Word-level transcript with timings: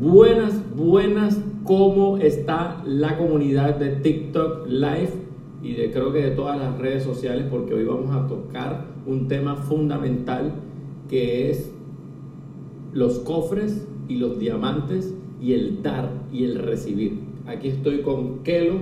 Buenas, 0.00 0.58
buenas, 0.74 1.38
¿cómo 1.62 2.16
está 2.16 2.82
la 2.86 3.18
comunidad 3.18 3.76
de 3.76 3.96
TikTok 3.96 4.66
Live? 4.66 5.12
Y 5.62 5.74
de, 5.74 5.90
creo 5.90 6.10
que 6.10 6.22
de 6.22 6.30
todas 6.30 6.58
las 6.58 6.78
redes 6.78 7.02
sociales, 7.02 7.44
porque 7.50 7.74
hoy 7.74 7.84
vamos 7.84 8.16
a 8.16 8.26
tocar 8.26 8.86
un 9.04 9.28
tema 9.28 9.56
fundamental 9.56 10.54
que 11.06 11.50
es 11.50 11.70
los 12.94 13.18
cofres 13.18 13.86
y 14.08 14.16
los 14.16 14.38
diamantes 14.38 15.14
y 15.38 15.52
el 15.52 15.82
dar 15.82 16.08
y 16.32 16.44
el 16.44 16.60
recibir. 16.60 17.18
Aquí 17.46 17.68
estoy 17.68 18.00
con 18.00 18.38
Kelo, 18.38 18.76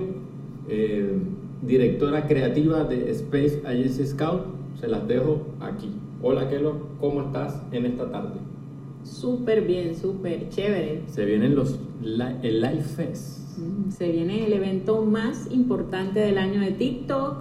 eh, 0.69 1.17
directora 1.61 2.27
creativa 2.27 2.85
de 2.85 3.11
Space 3.11 3.61
Agency 3.65 4.05
Scout. 4.05 4.43
Se 4.79 4.87
las 4.87 5.05
dejo 5.05 5.41
aquí. 5.59 5.91
Hola 6.21 6.47
Kelo, 6.49 6.75
¿cómo 7.01 7.23
estás 7.23 7.61
en 7.73 7.87
esta 7.87 8.09
tarde? 8.09 8.39
Súper 9.03 9.61
bien, 9.65 9.95
súper 9.95 10.49
chévere. 10.49 11.03
Se 11.07 11.25
vienen 11.25 11.55
los 11.55 11.79
el 12.43 12.61
Live 12.61 12.83
Fest. 12.95 13.57
Mm, 13.57 13.91
se 13.91 14.11
viene 14.11 14.45
el 14.45 14.53
evento 14.53 15.03
más 15.03 15.47
importante 15.51 16.19
del 16.19 16.37
año 16.37 16.61
de 16.61 16.71
TikTok, 16.71 17.37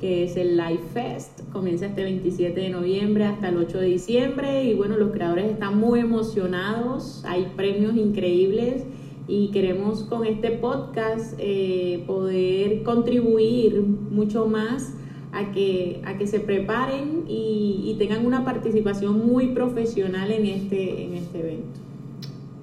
que 0.00 0.24
es 0.24 0.36
el 0.36 0.56
Live 0.56 0.82
Fest. 0.92 1.40
Comienza 1.52 1.86
este 1.86 2.02
27 2.04 2.60
de 2.60 2.70
noviembre 2.70 3.24
hasta 3.24 3.48
el 3.48 3.56
8 3.56 3.78
de 3.78 3.86
diciembre 3.86 4.64
y 4.64 4.74
bueno, 4.74 4.96
los 4.96 5.10
creadores 5.10 5.50
están 5.50 5.78
muy 5.78 6.00
emocionados, 6.00 7.24
hay 7.26 7.52
premios 7.56 7.96
increíbles 7.96 8.84
y 9.28 9.48
queremos 9.48 10.04
con 10.04 10.24
este 10.24 10.50
podcast 10.50 11.34
eh, 11.38 12.04
poder 12.06 12.84
contribuir 12.84 13.80
mucho 13.82 14.46
más 14.46 14.94
a 15.36 15.52
que, 15.52 16.00
a 16.04 16.16
que 16.16 16.26
se 16.26 16.40
preparen 16.40 17.24
y, 17.28 17.94
tengan 17.98 18.26
una 18.26 18.44
participación 18.44 19.26
muy 19.26 19.48
profesional 19.48 20.30
en 20.30 20.46
este, 20.46 21.04
en 21.04 21.14
este 21.14 21.40
evento. 21.40 21.80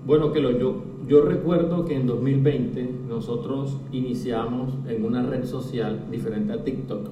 Bueno, 0.05 0.31
que 0.31 0.39
lo, 0.39 0.51
yo, 0.59 0.83
yo 1.07 1.21
recuerdo 1.23 1.85
que 1.85 1.95
en 1.95 2.05
2020 2.05 2.89
nosotros 3.09 3.77
iniciamos 3.91 4.73
en 4.88 5.05
una 5.05 5.23
red 5.23 5.45
social 5.45 6.02
diferente 6.11 6.53
a 6.53 6.63
TikTok, 6.63 7.09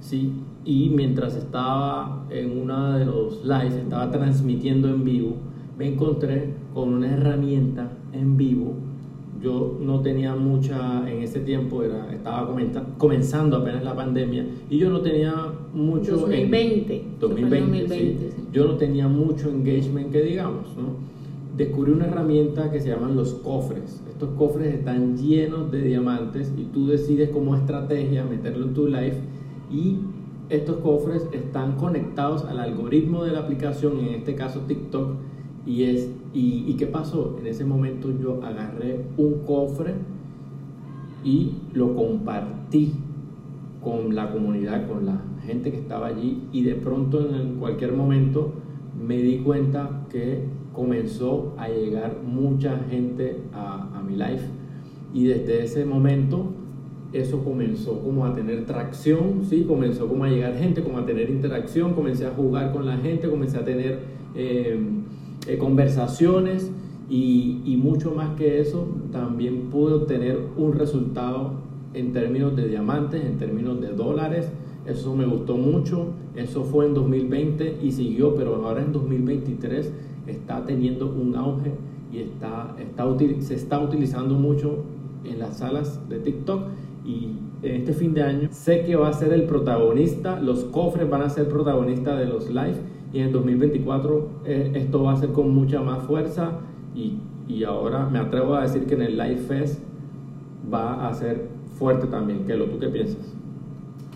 ¿sí? 0.00 0.32
Y 0.64 0.90
mientras 0.90 1.34
estaba 1.34 2.24
en 2.30 2.56
una 2.56 2.98
de 2.98 3.06
los 3.06 3.44
lives, 3.44 3.74
estaba 3.74 4.10
transmitiendo 4.10 4.88
en 4.88 5.04
vivo, 5.04 5.36
me 5.76 5.88
encontré 5.88 6.54
con 6.72 6.94
una 6.94 7.12
herramienta 7.12 7.90
en 8.12 8.36
vivo 8.36 8.74
yo 9.42 9.78
no 9.80 10.00
tenía 10.00 10.34
mucha, 10.34 11.10
en 11.10 11.22
ese 11.22 11.40
tiempo 11.40 11.82
era, 11.82 12.12
estaba 12.12 12.54
comenzando 12.98 13.56
apenas 13.56 13.82
la 13.82 13.94
pandemia 13.94 14.46
y 14.68 14.78
yo 14.78 14.90
no 14.90 15.00
tenía 15.00 15.34
mucho... 15.72 16.16
2020. 16.16 17.04
2020, 17.18 18.30
Yo 18.52 18.66
no 18.66 18.74
tenía 18.74 19.08
mucho 19.08 19.48
engagement 19.48 20.12
que 20.12 20.22
digamos, 20.22 20.76
¿no? 20.76 21.10
Descubrí 21.56 21.92
una 21.92 22.06
herramienta 22.06 22.70
que 22.70 22.80
se 22.80 22.88
llaman 22.88 23.16
los 23.16 23.34
cofres. 23.34 24.02
Estos 24.08 24.30
cofres 24.30 24.74
están 24.74 25.16
llenos 25.16 25.70
de 25.70 25.82
diamantes 25.82 26.52
y 26.56 26.64
tú 26.64 26.86
decides 26.86 27.30
como 27.30 27.56
estrategia 27.56 28.24
meterlo 28.24 28.66
en 28.66 28.74
tu 28.74 28.86
live 28.86 29.18
y 29.70 29.98
estos 30.50 30.78
cofres 30.78 31.26
están 31.32 31.76
conectados 31.76 32.44
al 32.44 32.58
algoritmo 32.58 33.24
de 33.24 33.32
la 33.32 33.40
aplicación, 33.40 34.00
en 34.00 34.14
este 34.14 34.34
caso 34.34 34.60
TikTok, 34.60 35.14
y, 35.66 35.84
es, 35.84 36.10
y, 36.32 36.72
qué 36.74 36.86
pasó? 36.86 37.36
En 37.38 37.46
ese 37.46 37.64
momento 37.64 38.10
yo 38.18 38.42
agarré 38.42 39.04
un 39.16 39.40
cofre 39.46 39.94
y 41.22 41.52
lo 41.74 41.94
compartí 41.94 42.94
con 43.82 44.14
la 44.14 44.32
comunidad, 44.32 44.88
con 44.88 45.06
la 45.06 45.20
gente 45.44 45.70
que 45.70 45.78
estaba 45.78 46.08
allí 46.08 46.42
y 46.52 46.62
de 46.62 46.74
pronto 46.74 47.34
en 47.34 47.56
cualquier 47.56 47.92
momento 47.92 48.52
me 48.98 49.18
di 49.18 49.38
cuenta 49.38 50.06
que 50.10 50.44
comenzó 50.72 51.54
a 51.58 51.68
llegar 51.68 52.18
mucha 52.24 52.78
gente 52.90 53.42
a, 53.52 54.02
mi 54.06 54.16
live 54.16 54.42
y 55.12 55.24
desde 55.24 55.64
ese 55.64 55.84
momento 55.84 56.52
eso 57.12 57.44
comenzó 57.44 58.00
como 58.00 58.24
a 58.24 58.34
tener 58.34 58.64
tracción, 58.66 59.44
¿sí? 59.44 59.64
comenzó 59.64 60.08
como 60.08 60.24
a 60.24 60.28
llegar 60.28 60.54
gente, 60.56 60.82
como 60.82 60.98
a 60.98 61.06
tener 61.06 61.28
interacción, 61.28 61.94
comencé 61.94 62.26
a 62.26 62.30
jugar 62.30 62.72
con 62.72 62.86
la 62.86 62.96
gente, 62.96 63.28
comencé 63.28 63.58
a 63.58 63.64
tener... 63.64 64.00
Eh, 64.34 64.78
eh, 65.46 65.58
conversaciones 65.58 66.70
y, 67.08 67.78
mucho 67.82 68.12
más 68.12 68.36
que 68.36 68.60
eso, 68.60 68.86
también 69.10 69.70
pude 69.70 69.94
obtener 69.94 70.38
un 70.56 70.74
resultado 70.74 71.54
en 71.92 72.12
términos 72.12 72.54
de 72.54 72.68
diamantes, 72.68 73.24
en 73.24 73.38
términos 73.38 73.80
de 73.80 73.88
dólares. 73.88 74.48
Eso 74.86 75.14
me 75.16 75.26
gustó 75.26 75.56
mucho. 75.56 76.08
Eso 76.36 76.62
fue 76.62 76.86
en 76.86 76.94
2020 76.94 77.78
y 77.82 77.90
siguió, 77.90 78.36
pero 78.36 78.64
ahora 78.64 78.82
en 78.82 78.92
2023 78.92 79.92
está 80.28 80.64
teniendo 80.64 81.06
un 81.06 81.34
auge 81.34 81.72
y 82.12 82.18
está, 82.18 82.76
está 82.78 83.04
se 83.40 83.54
está 83.54 83.80
utilizando 83.80 84.36
mucho 84.36 84.84
en 85.24 85.38
las 85.38 85.58
salas 85.58 86.08
de 86.08 86.18
TikTok 86.18 86.62
y 87.04 87.30
en 87.62 87.74
este 87.76 87.92
fin 87.92 88.14
de 88.14 88.22
año 88.22 88.48
sé 88.52 88.84
que 88.84 88.96
va 88.96 89.08
a 89.08 89.12
ser 89.12 89.32
el 89.32 89.44
protagonista, 89.44 90.40
los 90.40 90.64
cofres 90.64 91.08
van 91.08 91.22
a 91.22 91.28
ser 91.28 91.48
protagonistas 91.48 92.18
de 92.18 92.26
los 92.26 92.48
live 92.48 92.76
y 93.12 93.20
en 93.20 93.32
2024 93.32 94.28
eh, 94.44 94.72
esto 94.74 95.02
va 95.02 95.12
a 95.12 95.16
ser 95.16 95.32
con 95.32 95.54
mucha 95.54 95.80
más 95.80 96.02
fuerza 96.04 96.60
y, 96.94 97.14
y, 97.48 97.64
ahora 97.64 98.08
me 98.08 98.18
atrevo 98.18 98.54
a 98.54 98.62
decir 98.62 98.86
que 98.86 98.94
en 98.94 99.02
el 99.02 99.16
Live 99.16 99.42
Fest 99.48 99.82
va 100.72 101.08
a 101.08 101.14
ser 101.14 101.48
fuerte 101.78 102.06
también. 102.06 102.44
¿Qué 102.46 102.56
lo 102.56 102.66
tú 102.66 102.78
qué 102.78 102.88
piensas? 102.88 103.34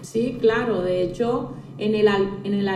Sí, 0.03 0.39
claro, 0.41 0.83
de 0.83 1.03
hecho 1.03 1.51
en 1.79 1.95
el, 1.95 2.09
en 2.45 2.55
el, 2.55 2.69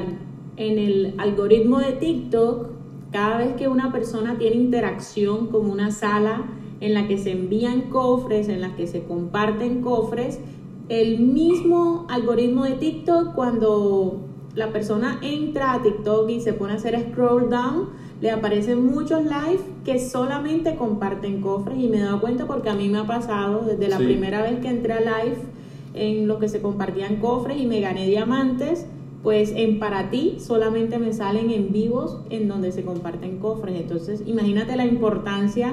en 0.56 0.78
el 0.78 1.14
algoritmo 1.18 1.78
de 1.78 1.92
TikTok, 1.92 2.68
cada 3.12 3.38
vez 3.38 3.54
que 3.54 3.68
una 3.68 3.92
persona 3.92 4.38
tiene 4.38 4.56
interacción 4.56 5.48
con 5.48 5.70
una 5.70 5.90
sala 5.90 6.44
en 6.80 6.94
la 6.94 7.08
que 7.08 7.18
se 7.18 7.32
envían 7.32 7.82
cofres, 7.82 8.48
en 8.48 8.60
la 8.60 8.76
que 8.76 8.86
se 8.86 9.02
comparten 9.04 9.82
cofres, 9.82 10.40
el 10.88 11.20
mismo 11.20 12.06
algoritmo 12.08 12.64
de 12.64 12.72
TikTok 12.72 13.34
cuando 13.34 14.27
la 14.58 14.72
persona 14.72 15.20
entra 15.22 15.72
a 15.72 15.82
TikTok 15.82 16.28
y 16.28 16.40
se 16.40 16.52
pone 16.52 16.72
a 16.72 16.76
hacer 16.76 16.98
scroll 17.10 17.48
down, 17.48 17.90
le 18.20 18.32
aparecen 18.32 18.84
muchos 18.84 19.22
live 19.22 19.60
que 19.84 20.00
solamente 20.00 20.74
comparten 20.74 21.40
cofres 21.40 21.78
y 21.78 21.86
me 21.86 21.98
he 21.98 22.00
dado 22.00 22.20
cuenta 22.20 22.46
porque 22.46 22.68
a 22.68 22.74
mí 22.74 22.88
me 22.88 22.98
ha 22.98 23.06
pasado 23.06 23.64
desde 23.64 23.86
la 23.86 23.98
primera 23.98 24.42
vez 24.42 24.58
que 24.58 24.68
entré 24.68 24.94
a 24.94 25.00
live 25.00 25.36
en 25.94 26.26
lo 26.26 26.40
que 26.40 26.48
se 26.48 26.60
compartían 26.60 27.16
cofres 27.16 27.60
y 27.60 27.66
me 27.66 27.80
gané 27.80 28.08
diamantes, 28.08 28.86
pues 29.22 29.52
en 29.54 29.78
para 29.78 30.10
ti 30.10 30.38
solamente 30.40 30.98
me 30.98 31.12
salen 31.12 31.50
en 31.50 31.70
vivos 31.72 32.18
en 32.28 32.48
donde 32.48 32.72
se 32.72 32.82
comparten 32.82 33.38
cofres. 33.38 33.80
Entonces, 33.80 34.22
imagínate 34.26 34.74
la 34.74 34.86
importancia 34.86 35.72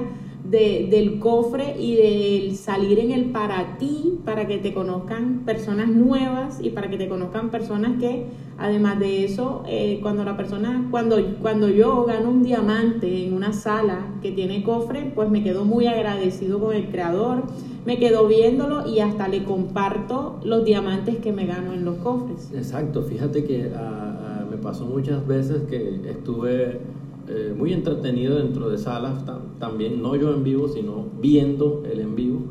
del 0.49 1.19
cofre 1.19 1.75
y 1.79 1.95
del 1.95 2.55
salir 2.55 2.99
en 2.99 3.11
el 3.11 3.25
para 3.25 3.77
ti, 3.77 4.19
para 4.23 4.47
que 4.47 4.57
te 4.57 4.73
conozcan 4.73 5.41
personas 5.45 5.87
nuevas 5.87 6.59
y 6.61 6.69
para 6.69 6.89
que 6.89 6.97
te 6.97 7.09
conozcan 7.09 7.49
personas 7.49 7.99
que, 7.99 8.27
además 8.57 8.99
de 8.99 9.25
eso, 9.25 9.63
eh, 9.67 9.99
cuando 10.01 10.23
la 10.23 10.37
persona, 10.37 10.87
cuando, 10.91 11.17
cuando 11.41 11.69
yo 11.69 12.05
gano 12.05 12.29
un 12.29 12.43
diamante 12.43 13.25
en 13.25 13.33
una 13.33 13.53
sala 13.53 14.13
que 14.21 14.31
tiene 14.31 14.63
cofre, 14.63 15.11
pues 15.15 15.29
me 15.29 15.43
quedo 15.43 15.65
muy 15.65 15.87
agradecido 15.87 16.59
con 16.59 16.75
el 16.75 16.89
creador, 16.89 17.43
me 17.85 17.97
quedo 17.97 18.27
viéndolo 18.27 18.87
y 18.87 18.99
hasta 18.99 19.27
le 19.27 19.43
comparto 19.43 20.39
los 20.43 20.63
diamantes 20.65 21.17
que 21.17 21.31
me 21.31 21.45
gano 21.45 21.73
en 21.73 21.85
los 21.85 21.97
cofres. 21.97 22.51
Exacto, 22.53 23.03
fíjate 23.03 23.45
que 23.45 23.71
ah, 23.75 24.43
me 24.49 24.57
pasó 24.57 24.85
muchas 24.85 25.25
veces 25.27 25.63
que 25.69 26.01
estuve 26.09 26.79
eh, 27.27 27.55
muy 27.57 27.73
entretenido 27.73 28.35
dentro 28.37 28.69
de 28.69 28.77
salas 28.77 29.23
también, 29.59 30.01
no 30.01 30.15
yo 30.15 30.33
en 30.33 30.43
vivo, 30.43 30.67
sino 30.67 31.05
viendo 31.19 31.83
el 31.89 31.99
en 31.99 32.15
vivo 32.15 32.41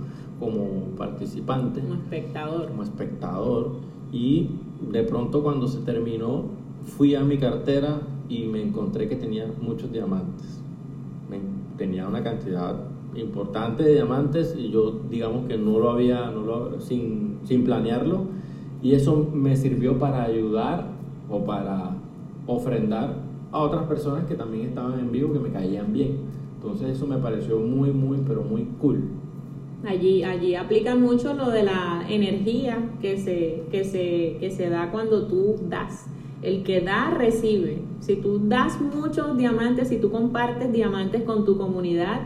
como 0.40 0.96
participante. 0.96 1.80
Como 1.80 1.94
espectador. 1.94 2.68
Como 2.68 2.82
espectador. 2.82 3.72
Y 4.12 4.48
de 4.90 5.04
pronto 5.04 5.42
cuando 5.42 5.68
se 5.68 5.78
terminó, 5.80 6.44
fui 6.84 7.14
a 7.14 7.22
mi 7.22 7.38
cartera 7.38 8.00
y 8.28 8.44
me 8.44 8.62
encontré 8.62 9.08
que 9.08 9.16
tenía 9.16 9.46
muchos 9.60 9.92
diamantes. 9.92 10.60
tenía 11.76 12.06
una 12.06 12.22
cantidad 12.22 12.76
importante 13.16 13.82
de 13.82 13.94
diamantes 13.94 14.54
y 14.56 14.70
yo 14.70 15.00
digamos 15.10 15.46
que 15.46 15.56
no 15.56 15.78
lo 15.78 15.90
había, 15.90 16.30
no 16.30 16.42
lo, 16.42 16.80
sin, 16.80 17.38
sin 17.44 17.64
planearlo. 17.64 18.26
Y 18.82 18.92
eso 18.92 19.30
me 19.32 19.56
sirvió 19.56 19.98
para 19.98 20.24
ayudar 20.24 20.88
o 21.30 21.44
para 21.44 21.96
ofrendar 22.46 23.14
a 23.54 23.60
otras 23.60 23.84
personas 23.84 24.24
que 24.26 24.34
también 24.34 24.66
estaban 24.66 24.98
en 24.98 25.12
vivo 25.12 25.32
que 25.32 25.38
me 25.38 25.50
caían 25.50 25.92
bien. 25.92 26.16
Entonces 26.56 26.96
eso 26.96 27.06
me 27.06 27.18
pareció 27.18 27.60
muy, 27.60 27.92
muy, 27.92 28.18
pero 28.26 28.42
muy 28.42 28.64
cool. 28.80 29.04
Allí, 29.86 30.24
allí 30.24 30.56
aplica 30.56 30.96
mucho 30.96 31.34
lo 31.34 31.50
de 31.50 31.62
la 31.62 32.04
energía 32.08 32.78
que 33.00 33.16
se, 33.16 33.62
que, 33.70 33.84
se, 33.84 34.38
que 34.40 34.50
se 34.50 34.70
da 34.70 34.90
cuando 34.90 35.28
tú 35.28 35.54
das. 35.68 36.06
El 36.42 36.64
que 36.64 36.80
da, 36.80 37.10
recibe. 37.10 37.82
Si 38.00 38.16
tú 38.16 38.40
das 38.42 38.80
muchos 38.80 39.36
diamantes, 39.36 39.88
si 39.88 39.98
tú 39.98 40.10
compartes 40.10 40.72
diamantes 40.72 41.22
con 41.22 41.44
tu 41.44 41.56
comunidad, 41.56 42.22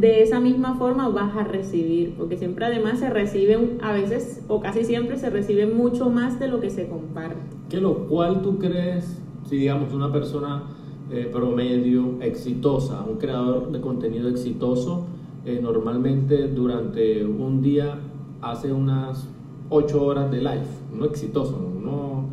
de 0.00 0.22
esa 0.22 0.40
misma 0.40 0.74
forma 0.74 1.08
vas 1.08 1.36
a 1.36 1.44
recibir, 1.44 2.14
porque 2.16 2.36
siempre 2.36 2.64
además 2.64 2.98
se 2.98 3.10
recibe, 3.10 3.78
a 3.80 3.92
veces 3.92 4.42
o 4.48 4.60
casi 4.60 4.84
siempre 4.84 5.18
se 5.18 5.30
recibe 5.30 5.66
mucho 5.66 6.10
más 6.10 6.40
de 6.40 6.48
lo 6.48 6.58
que 6.58 6.70
se 6.70 6.88
comparte. 6.88 7.36
¿Qué 7.68 7.80
lo 7.80 8.08
cual 8.08 8.42
tú 8.42 8.58
crees 8.58 9.21
si 9.48 9.56
digamos 9.56 9.92
una 9.92 10.12
persona 10.12 10.62
eh, 11.10 11.28
promedio 11.32 12.16
exitosa, 12.20 13.04
un 13.08 13.16
creador 13.16 13.70
de 13.70 13.80
contenido 13.80 14.28
exitoso, 14.28 15.04
eh, 15.44 15.58
normalmente 15.62 16.48
durante 16.48 17.24
un 17.24 17.60
día 17.62 17.98
hace 18.40 18.72
unas 18.72 19.28
8 19.70 20.04
horas 20.04 20.30
de 20.30 20.38
live, 20.38 20.66
no 20.96 21.04
exitoso, 21.04 21.58
no... 21.82 22.26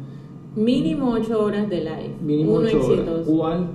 Mínimo 0.56 1.12
8 1.14 1.44
horas 1.44 1.70
de 1.70 1.78
live. 1.82 2.16
Mínimo 2.22 2.54
uno 2.56 2.68
8 2.68 2.78
exitoso. 2.78 3.12
horas. 3.12 3.28
¿Cuál 3.28 3.68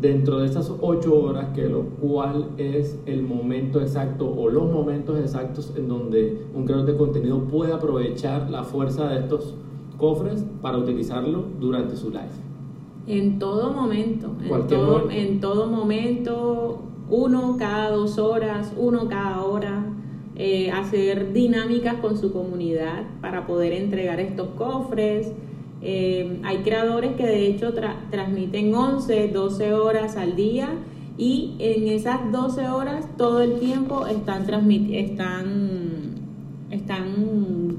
dentro 0.00 0.40
de 0.40 0.46
esas 0.46 0.72
8 0.80 1.20
horas, 1.20 1.48
que 1.54 1.68
lo 1.68 1.84
cual 2.00 2.50
es 2.58 2.98
el 3.06 3.22
momento 3.22 3.80
exacto 3.80 4.30
o 4.30 4.48
los 4.50 4.70
momentos 4.70 5.18
exactos 5.18 5.72
en 5.76 5.88
donde 5.88 6.46
un 6.54 6.64
creador 6.64 6.86
de 6.86 6.96
contenido 6.96 7.40
puede 7.44 7.72
aprovechar 7.72 8.50
la 8.50 8.64
fuerza 8.64 9.08
de 9.08 9.20
estos 9.20 9.54
cofres 9.96 10.44
para 10.60 10.78
utilizarlo 10.78 11.44
durante 11.60 11.96
su 11.96 12.10
live? 12.10 12.47
En 13.08 13.38
todo 13.38 13.72
momento, 13.72 14.32
en 14.42 14.66
todo, 14.66 14.98
momento. 15.00 15.10
en 15.10 15.40
todo 15.40 15.66
momento, 15.66 16.82
uno 17.10 17.56
cada 17.58 17.90
dos 17.90 18.18
horas, 18.18 18.72
uno 18.76 19.08
cada 19.08 19.42
hora, 19.42 19.84
eh, 20.36 20.70
hacer 20.70 21.32
dinámicas 21.32 21.94
con 21.96 22.16
su 22.18 22.32
comunidad 22.32 23.04
para 23.20 23.46
poder 23.46 23.72
entregar 23.72 24.20
estos 24.20 24.48
cofres. 24.50 25.32
Eh, 25.80 26.40
hay 26.44 26.58
creadores 26.58 27.12
que 27.16 27.24
de 27.24 27.46
hecho 27.46 27.72
tra- 27.74 28.10
transmiten 28.10 28.74
11, 28.74 29.28
12 29.28 29.72
horas 29.72 30.16
al 30.16 30.36
día 30.36 30.68
y 31.16 31.54
en 31.58 31.88
esas 31.88 32.30
12 32.30 32.68
horas 32.68 33.08
todo 33.16 33.40
el 33.42 33.58
tiempo 33.58 34.06
están 34.06 34.44
están 34.92 35.98
están 36.70 37.04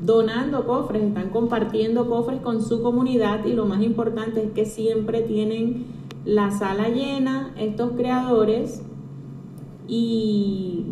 donando 0.10 0.66
cofres, 0.66 1.04
están 1.04 1.30
compartiendo 1.30 2.10
cofres 2.10 2.42
con 2.42 2.64
su 2.64 2.82
comunidad 2.82 3.46
y 3.46 3.54
lo 3.54 3.68
más 3.68 3.84
importante 3.84 4.44
es 4.44 4.52
que 4.54 4.66
siempre 4.66 5.22
tienen 5.22 5.86
la 6.26 6.50
sala 6.50 6.90
llena 6.90 7.54
estos 7.60 7.92
creadores 7.92 8.82
y, 9.88 10.84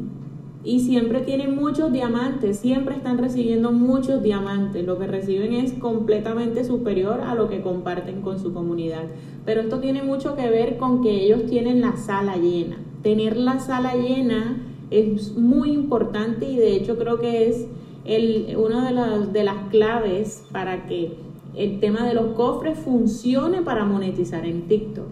y 0.63 0.81
siempre 0.81 1.21
tienen 1.21 1.55
muchos 1.55 1.91
diamantes, 1.91 2.59
siempre 2.59 2.95
están 2.95 3.17
recibiendo 3.17 3.71
muchos 3.71 4.21
diamantes, 4.21 4.85
lo 4.85 4.99
que 4.99 5.07
reciben 5.07 5.53
es 5.53 5.73
completamente 5.73 6.63
superior 6.63 7.21
a 7.21 7.33
lo 7.33 7.49
que 7.49 7.61
comparten 7.61 8.21
con 8.21 8.37
su 8.39 8.53
comunidad. 8.53 9.05
Pero 9.45 9.61
esto 9.61 9.79
tiene 9.79 10.03
mucho 10.03 10.35
que 10.35 10.47
ver 10.51 10.77
con 10.77 11.01
que 11.01 11.23
ellos 11.25 11.47
tienen 11.47 11.81
la 11.81 11.97
sala 11.97 12.37
llena. 12.37 12.77
Tener 13.01 13.35
la 13.35 13.59
sala 13.59 13.95
llena 13.95 14.61
es 14.91 15.35
muy 15.35 15.71
importante 15.71 16.47
y 16.47 16.57
de 16.57 16.75
hecho 16.75 16.99
creo 16.99 17.19
que 17.19 17.49
es 17.49 17.67
el, 18.07 18.55
una 18.57 18.87
de 18.87 18.93
las, 18.93 19.33
de 19.33 19.43
las 19.43 19.69
claves 19.69 20.45
para 20.51 20.87
que 20.87 21.13
el 21.55 21.79
tema 21.79 22.05
de 22.07 22.13
los 22.13 22.35
cofres 22.35 22.77
funcione 22.79 23.61
para 23.61 23.83
monetizar 23.85 24.45
en 24.45 24.67
TikTok. 24.67 25.05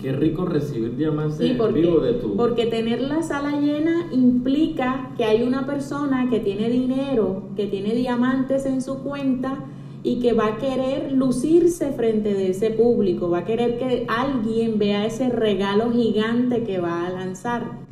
Qué 0.00 0.12
rico 0.12 0.44
recibir 0.44 0.96
diamantes 0.96 1.38
Sí, 1.38 1.50
en 1.50 1.58
porque, 1.58 1.80
vivo 1.80 2.00
de 2.00 2.14
tu... 2.14 2.36
porque 2.36 2.66
tener 2.66 3.00
la 3.00 3.22
sala 3.22 3.58
llena 3.60 4.08
implica 4.12 5.10
que 5.16 5.24
hay 5.24 5.42
una 5.42 5.66
persona 5.66 6.28
que 6.30 6.40
tiene 6.40 6.68
dinero, 6.68 7.44
que 7.56 7.66
tiene 7.66 7.94
diamantes 7.94 8.66
en 8.66 8.82
su 8.82 8.98
cuenta 8.98 9.58
y 10.02 10.20
que 10.20 10.34
va 10.34 10.46
a 10.46 10.58
querer 10.58 11.12
lucirse 11.12 11.92
frente 11.92 12.34
de 12.34 12.50
ese 12.50 12.70
público, 12.70 13.30
va 13.30 13.38
a 13.38 13.44
querer 13.44 13.78
que 13.78 14.06
alguien 14.08 14.78
vea 14.78 15.06
ese 15.06 15.30
regalo 15.30 15.90
gigante 15.90 16.62
que 16.62 16.78
va 16.78 17.06
a 17.06 17.10
lanzar. 17.10 17.85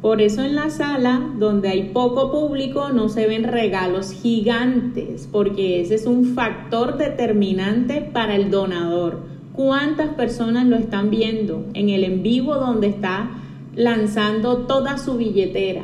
Por 0.00 0.22
eso 0.22 0.42
en 0.42 0.54
la 0.54 0.70
sala 0.70 1.20
donde 1.38 1.68
hay 1.68 1.90
poco 1.90 2.32
público 2.32 2.88
no 2.88 3.10
se 3.10 3.26
ven 3.26 3.44
regalos 3.44 4.12
gigantes, 4.12 5.28
porque 5.30 5.82
ese 5.82 5.96
es 5.96 6.06
un 6.06 6.34
factor 6.34 6.96
determinante 6.96 8.00
para 8.00 8.34
el 8.34 8.50
donador. 8.50 9.18
¿Cuántas 9.52 10.08
personas 10.14 10.66
lo 10.66 10.76
están 10.76 11.10
viendo 11.10 11.66
en 11.74 11.90
el 11.90 12.04
en 12.04 12.22
vivo 12.22 12.54
donde 12.54 12.86
está 12.86 13.42
lanzando 13.76 14.58
toda 14.58 14.96
su 14.96 15.18
billetera, 15.18 15.82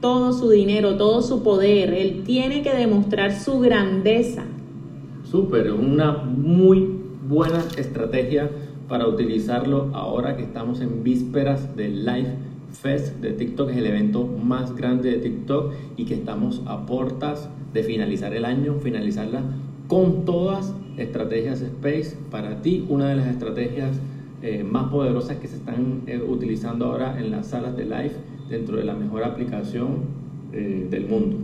todo 0.00 0.32
su 0.32 0.48
dinero, 0.48 0.96
todo 0.96 1.20
su 1.20 1.42
poder? 1.42 1.92
Él 1.92 2.22
tiene 2.24 2.62
que 2.62 2.74
demostrar 2.74 3.38
su 3.38 3.60
grandeza. 3.60 4.44
Súper, 5.30 5.72
una 5.72 6.12
muy 6.12 6.88
buena 7.28 7.62
estrategia 7.76 8.48
para 8.88 9.06
utilizarlo 9.06 9.90
ahora 9.92 10.38
que 10.38 10.44
estamos 10.44 10.80
en 10.80 11.04
vísperas 11.04 11.76
del 11.76 12.06
Live 12.06 12.47
Fest 12.72 13.16
de 13.20 13.32
TikTok, 13.32 13.70
es 13.70 13.76
el 13.78 13.86
evento 13.86 14.24
más 14.26 14.74
grande 14.76 15.10
de 15.10 15.18
TikTok 15.18 15.72
y 15.96 16.04
que 16.04 16.14
estamos 16.14 16.62
a 16.66 16.86
portas 16.86 17.48
de 17.72 17.82
finalizar 17.82 18.34
el 18.34 18.44
año, 18.44 18.74
finalizarla 18.80 19.42
con 19.88 20.24
todas 20.24 20.74
estrategias 20.96 21.60
Space. 21.62 22.16
Para 22.30 22.60
ti, 22.62 22.84
una 22.88 23.08
de 23.08 23.16
las 23.16 23.26
estrategias 23.28 23.98
eh, 24.42 24.64
más 24.64 24.90
poderosas 24.90 25.36
que 25.38 25.48
se 25.48 25.56
están 25.56 26.02
eh, 26.06 26.18
utilizando 26.20 26.86
ahora 26.86 27.18
en 27.18 27.30
las 27.30 27.48
salas 27.48 27.76
de 27.76 27.84
live 27.84 28.12
dentro 28.48 28.76
de 28.76 28.84
la 28.84 28.94
mejor 28.94 29.24
aplicación 29.24 30.02
eh, 30.52 30.86
del 30.90 31.06
mundo. 31.06 31.36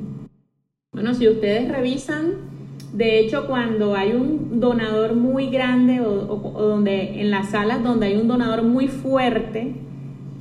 Bueno, 0.93 1.15
si 1.15 1.29
ustedes 1.29 1.69
revisan 1.71 2.55
de 2.93 3.19
hecho, 3.19 3.49
cuando 3.49 3.97
hay 3.97 4.13
un 4.13 4.61
donador 4.61 5.17
muy 5.17 5.49
grande 5.49 6.01
o, 6.01 6.13
o- 6.13 6.53
o 6.57 6.63
donde 6.63 7.21
en 7.21 7.29
las 7.33 7.51
salas 7.51 7.83
donde 7.83 8.07
hay 8.07 8.17
un 8.17 8.29
donador 8.29 8.63
muy 8.63 8.87
fuerte, 8.87 9.75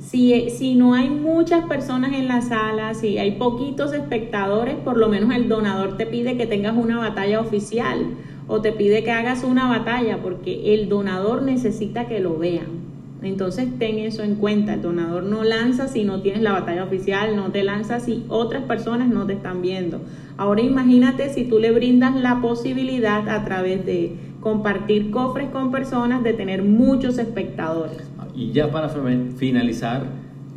si, 0.04 0.50
si 0.50 0.74
no 0.74 0.94
hay 0.94 1.08
muchas 1.08 1.64
personas 1.64 2.12
en 2.12 2.28
la 2.28 2.42
sala, 2.42 2.94
si 2.94 3.18
hay 3.18 3.32
poquitos 3.32 3.92
espectadores, 3.92 4.76
por 4.76 4.98
lo 4.98 5.08
menos 5.08 5.34
el 5.34 5.48
donador 5.48 5.96
te 5.96 6.06
pide 6.06 6.36
que 6.36 6.46
tengas 6.46 6.76
una 6.76 6.98
batalla 6.98 7.40
oficial 7.40 8.06
o 8.46 8.60
te 8.60 8.72
pide 8.72 9.02
que 9.02 9.10
hagas 9.10 9.44
una 9.44 9.68
batalla 9.68 10.18
porque 10.22 10.74
el 10.74 10.88
donador 10.88 11.42
necesita 11.42 12.06
que 12.06 12.20
lo 12.20 12.38
vean. 12.38 12.84
Entonces 13.22 13.68
ten 13.78 13.98
eso 13.98 14.22
en 14.22 14.34
cuenta, 14.34 14.74
el 14.74 14.82
donador 14.82 15.22
no 15.22 15.42
lanza 15.42 15.88
si 15.88 16.04
no 16.04 16.20
tienes 16.20 16.42
la 16.42 16.52
batalla 16.52 16.84
oficial, 16.84 17.34
no 17.34 17.50
te 17.50 17.64
lanza 17.64 17.98
si 17.98 18.24
otras 18.28 18.64
personas 18.64 19.08
no 19.08 19.24
te 19.26 19.32
están 19.32 19.62
viendo. 19.62 20.00
Ahora 20.36 20.60
imagínate 20.60 21.30
si 21.30 21.44
tú 21.44 21.58
le 21.58 21.72
brindas 21.72 22.14
la 22.14 22.42
posibilidad 22.42 23.26
a 23.30 23.42
través 23.46 23.86
de 23.86 24.12
compartir 24.40 25.10
cofres 25.10 25.48
con 25.48 25.70
personas 25.70 26.22
de 26.22 26.34
tener 26.34 26.62
muchos 26.62 27.16
espectadores. 27.16 28.02
Y 28.34 28.52
ya 28.52 28.70
para 28.70 28.88
finalizar, 29.36 30.06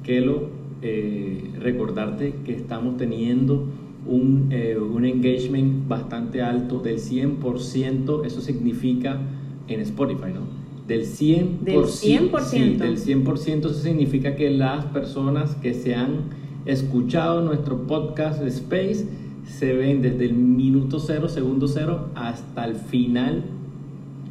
Kelo, 0.04 0.50
eh, 0.82 1.52
recordarte 1.60 2.36
que 2.46 2.54
estamos 2.54 2.98
teniendo 2.98 3.66
un, 4.06 4.48
eh, 4.52 4.78
un 4.78 5.06
engagement 5.06 5.88
bastante 5.88 6.42
alto 6.42 6.80
del 6.80 7.00
100%, 7.00 8.26
eso 8.26 8.42
significa 8.42 9.20
en 9.68 9.82
Spotify, 9.82 10.32
¿no? 10.34 10.42
Del 10.88 11.06
100%. 11.06 11.64
Del 11.64 11.86
100%. 11.86 12.42
Sí, 12.42 12.76
del 12.76 12.98
100%, 12.98 13.70
eso 13.70 13.80
significa 13.82 14.36
que 14.36 14.50
las 14.50 14.86
personas 14.86 15.56
que 15.56 15.74
se 15.74 15.96
han 15.96 16.30
escuchado 16.66 17.42
nuestro 17.42 17.86
podcast 17.86 18.42
Space 18.44 19.08
se 19.46 19.74
ven 19.74 20.02
desde 20.02 20.26
el 20.26 20.34
minuto 20.34 21.00
cero, 21.00 21.30
segundo 21.30 21.68
cero, 21.68 22.10
hasta 22.16 22.66
el 22.66 22.76
final 22.76 23.44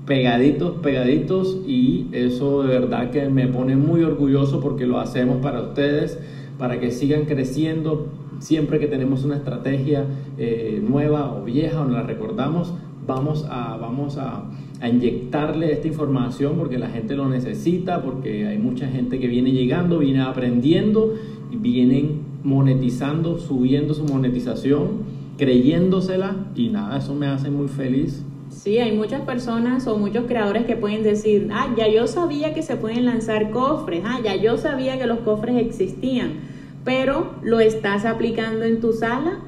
pegaditos, 0.06 0.76
pegaditos 0.82 1.58
y 1.66 2.06
eso 2.12 2.62
de 2.62 2.68
verdad 2.68 3.10
que 3.10 3.28
me 3.28 3.48
pone 3.48 3.76
muy 3.76 4.02
orgulloso 4.02 4.60
porque 4.60 4.86
lo 4.86 5.00
hacemos 5.00 5.38
para 5.38 5.60
ustedes, 5.60 6.18
para 6.58 6.80
que 6.80 6.90
sigan 6.90 7.24
creciendo. 7.24 8.06
Siempre 8.38 8.78
que 8.78 8.86
tenemos 8.86 9.24
una 9.24 9.36
estrategia 9.36 10.04
eh, 10.38 10.82
nueva 10.86 11.34
o 11.34 11.44
vieja 11.44 11.80
o 11.80 11.84
nos 11.84 11.94
la 11.94 12.02
recordamos, 12.02 12.72
vamos 13.06 13.46
a, 13.48 13.76
vamos 13.78 14.18
a, 14.18 14.44
a 14.80 14.88
inyectarle 14.88 15.72
esta 15.72 15.88
información 15.88 16.56
porque 16.56 16.78
la 16.78 16.88
gente 16.88 17.16
lo 17.16 17.28
necesita, 17.28 18.02
porque 18.02 18.46
hay 18.46 18.58
mucha 18.58 18.86
gente 18.88 19.18
que 19.18 19.26
viene 19.26 19.52
llegando, 19.52 19.98
viene 19.98 20.20
aprendiendo 20.20 21.14
y 21.50 21.56
vienen 21.56 22.20
monetizando, 22.44 23.38
subiendo 23.38 23.94
su 23.94 24.04
monetización, 24.04 25.16
creyéndosela 25.36 26.36
y 26.54 26.68
nada, 26.68 26.98
eso 26.98 27.14
me 27.14 27.26
hace 27.26 27.50
muy 27.50 27.68
feliz. 27.68 28.24
Sí, 28.56 28.78
hay 28.78 28.96
muchas 28.96 29.20
personas 29.20 29.86
o 29.86 29.98
muchos 29.98 30.24
creadores 30.24 30.64
que 30.64 30.76
pueden 30.76 31.02
decir, 31.02 31.50
ah, 31.52 31.74
ya 31.76 31.88
yo 31.88 32.06
sabía 32.06 32.54
que 32.54 32.62
se 32.62 32.76
pueden 32.76 33.04
lanzar 33.04 33.50
cofres, 33.50 34.02
ah, 34.06 34.18
ya 34.24 34.34
yo 34.34 34.56
sabía 34.56 34.98
que 34.98 35.06
los 35.06 35.20
cofres 35.20 35.56
existían, 35.56 36.40
pero 36.82 37.34
lo 37.42 37.60
estás 37.60 38.06
aplicando 38.06 38.64
en 38.64 38.80
tu 38.80 38.94
sala. 38.94 39.40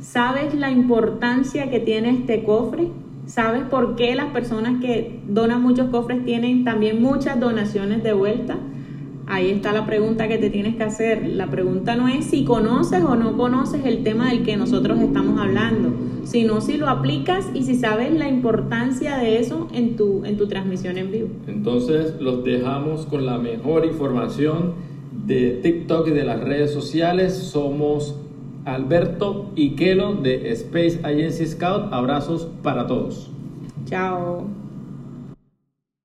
¿Sabes 0.00 0.54
la 0.54 0.70
importancia 0.70 1.68
que 1.68 1.80
tiene 1.80 2.10
este 2.10 2.44
cofre? 2.44 2.88
¿Sabes 3.26 3.62
por 3.64 3.96
qué 3.96 4.14
las 4.14 4.26
personas 4.26 4.80
que 4.80 5.20
donan 5.26 5.60
muchos 5.60 5.88
cofres 5.90 6.24
tienen 6.24 6.62
también 6.62 7.02
muchas 7.02 7.40
donaciones 7.40 8.04
de 8.04 8.12
vuelta? 8.12 8.56
Ahí 9.26 9.50
está 9.50 9.72
la 9.72 9.86
pregunta 9.86 10.28
que 10.28 10.38
te 10.38 10.50
tienes 10.50 10.76
que 10.76 10.82
hacer. 10.82 11.26
La 11.26 11.50
pregunta 11.50 11.96
no 11.96 12.08
es 12.08 12.26
si 12.26 12.44
conoces 12.44 13.02
o 13.02 13.16
no 13.16 13.36
conoces 13.36 13.84
el 13.86 14.02
tema 14.02 14.30
del 14.30 14.42
que 14.42 14.56
nosotros 14.56 15.00
estamos 15.00 15.40
hablando, 15.40 15.94
sino 16.24 16.60
si 16.60 16.76
lo 16.76 16.88
aplicas 16.88 17.48
y 17.54 17.62
si 17.62 17.74
sabes 17.74 18.12
la 18.12 18.28
importancia 18.28 19.16
de 19.16 19.38
eso 19.38 19.68
en 19.72 19.96
tu, 19.96 20.24
en 20.24 20.36
tu 20.36 20.46
transmisión 20.46 20.98
en 20.98 21.10
vivo. 21.10 21.28
Entonces 21.46 22.20
los 22.20 22.44
dejamos 22.44 23.06
con 23.06 23.24
la 23.24 23.38
mejor 23.38 23.86
información 23.86 24.74
de 25.26 25.58
TikTok 25.62 26.08
y 26.08 26.10
de 26.10 26.24
las 26.24 26.40
redes 26.40 26.72
sociales. 26.72 27.32
Somos 27.32 28.16
Alberto 28.66 29.50
y 29.56 29.70
Kelo 29.70 30.14
de 30.14 30.50
Space 30.52 31.00
Agency 31.02 31.46
Scout. 31.46 31.92
Abrazos 31.92 32.48
para 32.62 32.86
todos. 32.86 33.30
Chao. 33.86 34.63